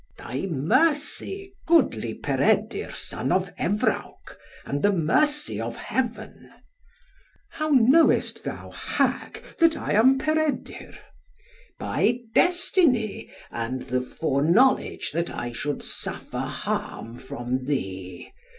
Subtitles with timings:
[0.17, 4.35] "Thy mercy, goodly Peredur, son of Evrawc,
[4.65, 6.49] and the mercy of Heaven."
[7.51, 10.97] "How knowest thou, hag, that I am Peredur?"
[11.77, 18.31] "By destiny, and the foreknowledge that I should suffer harm from thee.